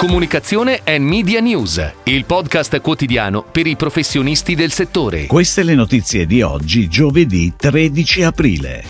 [0.00, 5.26] Comunicazione e Media News, il podcast quotidiano per i professionisti del settore.
[5.26, 8.82] Queste le notizie di oggi, giovedì 13 aprile.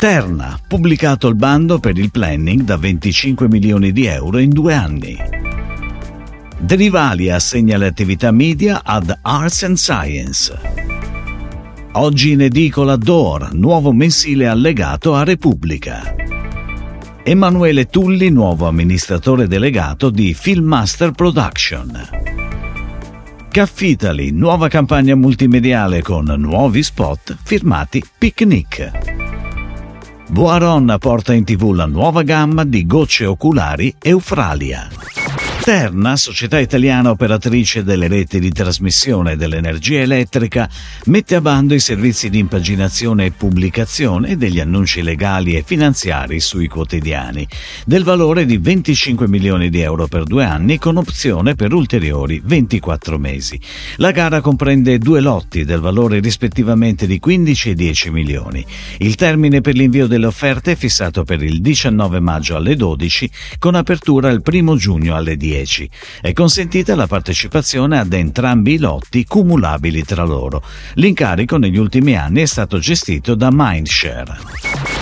[0.00, 5.16] Terna, pubblicato il bando per il planning da 25 milioni di euro in due anni.
[6.58, 10.58] Drivalia assegna le attività media ad Arts and Science.
[11.92, 16.16] Oggi in edicola Door, nuovo mensile allegato a Repubblica.
[17.24, 22.08] Emanuele Tulli, nuovo amministratore delegato di Filmmaster Production.
[23.48, 28.90] Caffitali, nuova campagna multimediale con nuovi spot firmati Picnic.
[30.30, 34.88] Boaron porta in tv la nuova gamma di gocce oculari Eufralia.
[35.62, 40.68] Terna, società italiana operatrice delle reti di trasmissione dell'energia elettrica,
[41.04, 46.66] mette a bando i servizi di impaginazione e pubblicazione degli annunci legali e finanziari sui
[46.66, 47.46] quotidiani,
[47.86, 53.16] del valore di 25 milioni di euro per due anni con opzione per ulteriori 24
[53.20, 53.60] mesi.
[53.98, 58.66] La gara comprende due lotti del valore rispettivamente di 15 e 10 milioni.
[58.98, 63.76] Il termine per l'invio delle offerte è fissato per il 19 maggio alle 12 con
[63.76, 65.50] apertura il 1 giugno alle 10.
[65.52, 65.90] 10.
[66.22, 70.62] È consentita la partecipazione ad entrambi i lotti cumulabili tra loro.
[70.94, 74.38] L'incarico negli ultimi anni è stato gestito da Mindshare.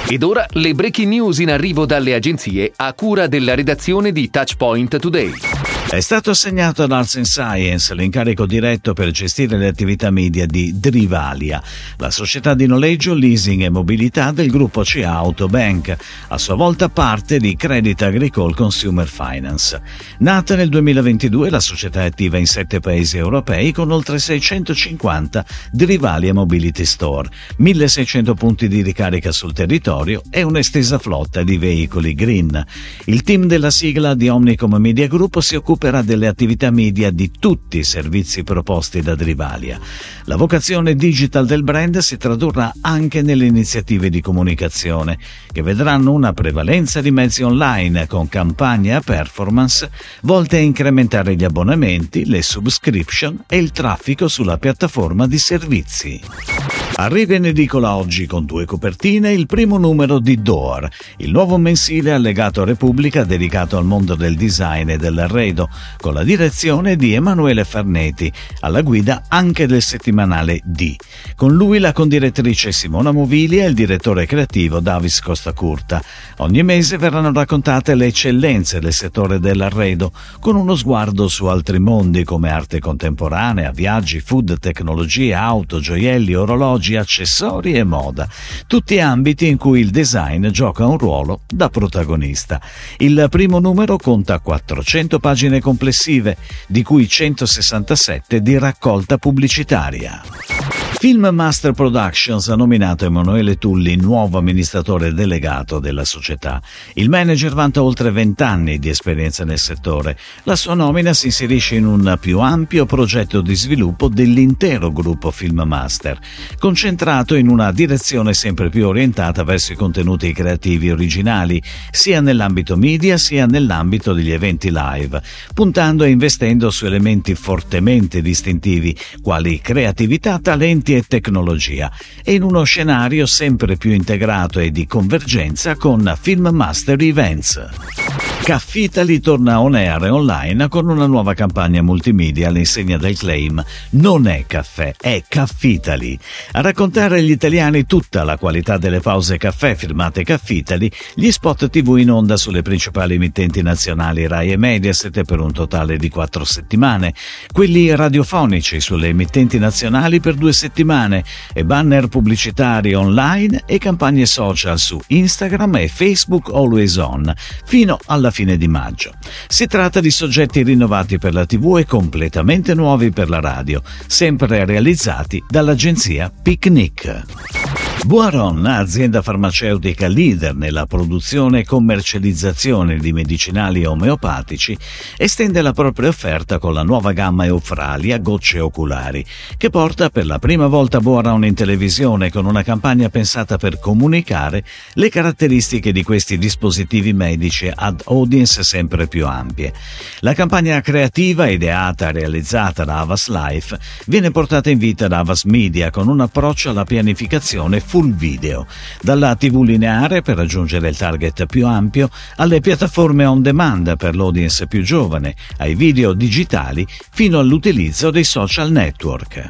[0.09, 4.99] Ed ora le breaking news in arrivo dalle agenzie a cura della redazione di Touchpoint
[4.99, 5.60] Today.
[5.91, 11.61] È stato assegnato ad Arts Science l'incarico diretto per gestire le attività media di Drivalia,
[11.97, 15.97] la società di noleggio, leasing e mobilità del gruppo CA Autobank,
[16.29, 19.83] a sua volta parte di Credit Agricole Consumer Finance.
[20.19, 26.33] Nata nel 2022, la società è attiva in sette paesi europei con oltre 650 Drivalia
[26.33, 32.65] Mobility Store, 1600 punti di ricarica sul territorio e un'estesa flotta di veicoli green.
[33.07, 37.31] Il team della sigla di Omnicom Media Group si occupa recupera delle attività media di
[37.39, 39.81] tutti i servizi proposti da Drivalia.
[40.25, 45.19] La vocazione digital del brand si tradurrà anche nelle iniziative di comunicazione,
[45.51, 49.91] che vedranno una prevalenza di mezzi online con campagne a performance
[50.23, 56.80] volte a incrementare gli abbonamenti, le subscription e il traffico sulla piattaforma di servizi.
[56.97, 62.13] Arriva in edicola oggi con due copertine il primo numero di Door, il nuovo mensile
[62.13, 67.65] allegato a Repubblica dedicato al mondo del design e dell'arredo, con la direzione di Emanuele
[67.65, 68.31] Farneti,
[68.61, 70.95] alla guida anche del settimanale D.
[71.37, 76.03] Con lui la condirettrice Simona Movili e il direttore creativo Davis Costa Curta.
[76.39, 82.25] Ogni mese verranno raccontate le eccellenze del settore dell'arredo, con uno sguardo su altri mondi
[82.25, 88.29] come arte contemporanea, viaggi, food, tecnologie, auto, gioielli, orologi, tecnologia, accessori e moda,
[88.67, 92.61] tutti ambiti in cui il design gioca un ruolo da protagonista.
[92.97, 96.37] Il primo numero conta 400 pagine complessive,
[96.67, 100.80] di cui 167 di raccolta pubblicitaria.
[101.01, 106.61] Film Master Productions ha nominato Emanuele Tulli nuovo amministratore delegato della società.
[106.93, 110.19] Il manager vanta oltre 20 anni di esperienza nel settore.
[110.43, 115.63] La sua nomina si inserisce in un più ampio progetto di sviluppo dell'intero gruppo Film
[115.65, 116.19] Master,
[116.59, 123.17] concentrato in una direzione sempre più orientata verso i contenuti creativi originali, sia nell'ambito media
[123.17, 125.23] sia nell'ambito degli eventi live,
[125.55, 131.91] puntando e investendo su elementi fortemente distintivi quali creatività, talenti e tecnologia
[132.23, 138.40] e in uno scenario sempre più integrato e di convergenza con Film Master Events.
[138.43, 144.27] Caffitali torna on air e online con una nuova campagna multimedia all'insegna del claim Non
[144.27, 146.19] è caffè, è Caffitali.
[146.53, 151.99] A raccontare agli italiani tutta la qualità delle pause caffè firmate Caffitali, gli spot TV
[151.99, 157.15] in onda sulle principali emittenti nazionali Rai e Mediaset per un totale di quattro settimane,
[157.53, 161.23] quelli radiofonici sulle emittenti nazionali per due settimane
[161.53, 167.33] e banner pubblicitari online e campagne social su Instagram e Facebook Always On,
[167.65, 167.99] fino
[168.31, 169.13] alla fine di maggio.
[169.49, 174.65] Si tratta di soggetti rinnovati per la TV e completamente nuovi per la radio, sempre
[174.65, 177.60] realizzati dall'agenzia Picnic.
[178.03, 184.77] Boiron, azienda farmaceutica leader nella produzione e commercializzazione di medicinali omeopatici,
[185.17, 189.25] estende la propria offerta con la nuova gamma Eufralia Gocce Oculari,
[189.57, 194.65] che porta per la prima volta Boiron in televisione con una campagna pensata per comunicare
[194.95, 199.75] le caratteristiche di questi dispositivi medici ad audience sempre più ampie.
[200.21, 205.45] La campagna creativa, ideata e realizzata da Avas Life, viene portata in vita da Avas
[205.45, 208.69] Media con un approccio alla pianificazione full video,
[209.03, 214.69] dalla TV lineare per raggiungere il target più ampio, alle piattaforme on demand per l'audience
[214.69, 219.49] più giovane, ai video digitali, fino all'utilizzo dei social network.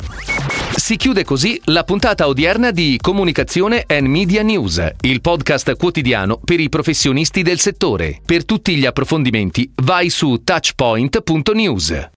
[0.75, 6.61] Si chiude così la puntata odierna di Comunicazione and Media News, il podcast quotidiano per
[6.61, 8.23] i professionisti del settore.
[8.25, 12.09] Per tutti gli approfondimenti vai su touchpoint.news.